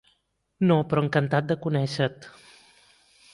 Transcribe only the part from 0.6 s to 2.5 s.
No, però encantat de conèixer-te.